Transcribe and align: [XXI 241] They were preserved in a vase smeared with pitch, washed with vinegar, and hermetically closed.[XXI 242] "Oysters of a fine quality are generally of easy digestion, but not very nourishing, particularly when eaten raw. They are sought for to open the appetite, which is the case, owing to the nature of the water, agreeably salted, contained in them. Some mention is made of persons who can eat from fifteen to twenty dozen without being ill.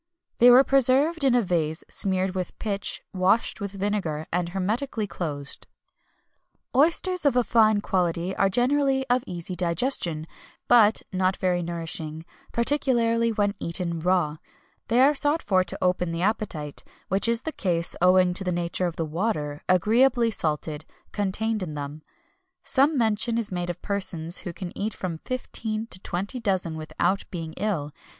[XXI 0.01 0.39
241] 0.39 0.39
They 0.47 0.57
were 0.97 1.03
preserved 1.07 1.23
in 1.23 1.35
a 1.35 1.43
vase 1.43 1.83
smeared 1.87 2.33
with 2.33 2.57
pitch, 2.57 3.03
washed 3.13 3.61
with 3.61 3.73
vinegar, 3.73 4.25
and 4.33 4.49
hermetically 4.49 5.05
closed.[XXI 5.05 6.71
242] 6.73 6.79
"Oysters 6.79 7.23
of 7.27 7.35
a 7.35 7.43
fine 7.43 7.81
quality 7.81 8.35
are 8.35 8.49
generally 8.49 9.05
of 9.11 9.23
easy 9.27 9.55
digestion, 9.55 10.25
but 10.67 11.03
not 11.13 11.37
very 11.37 11.61
nourishing, 11.61 12.25
particularly 12.51 13.31
when 13.31 13.53
eaten 13.59 13.99
raw. 13.99 14.37
They 14.87 15.01
are 15.01 15.13
sought 15.13 15.43
for 15.43 15.63
to 15.65 15.77
open 15.83 16.11
the 16.11 16.23
appetite, 16.23 16.83
which 17.09 17.27
is 17.27 17.43
the 17.43 17.51
case, 17.51 17.95
owing 18.01 18.33
to 18.33 18.43
the 18.43 18.51
nature 18.51 18.87
of 18.87 18.95
the 18.95 19.05
water, 19.05 19.61
agreeably 19.69 20.31
salted, 20.31 20.83
contained 21.11 21.61
in 21.61 21.75
them. 21.75 22.01
Some 22.63 22.97
mention 22.97 23.37
is 23.37 23.51
made 23.51 23.69
of 23.69 23.83
persons 23.83 24.39
who 24.39 24.51
can 24.51 24.75
eat 24.75 24.95
from 24.95 25.19
fifteen 25.19 25.85
to 25.91 25.99
twenty 25.99 26.39
dozen 26.39 26.75
without 26.75 27.23
being 27.29 27.53
ill. 27.57 27.91